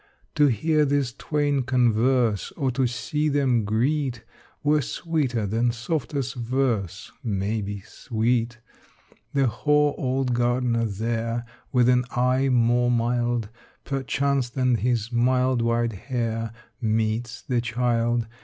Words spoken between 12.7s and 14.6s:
mild Perchance